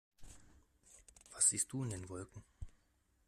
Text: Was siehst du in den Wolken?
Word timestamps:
Was 1.35 1.49
siehst 1.49 1.71
du 1.71 1.83
in 1.83 1.91
den 1.91 2.09
Wolken? 2.09 2.43